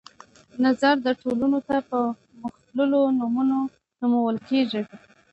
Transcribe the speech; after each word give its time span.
نظر 0.65 0.95
د 1.05 1.07
ټولنو 1.21 1.59
ته 1.67 1.75
په 1.89 1.99
مختلفو 2.41 2.99
نمونو 3.19 3.57
نومول 3.99 4.35
شوي. 4.71 4.81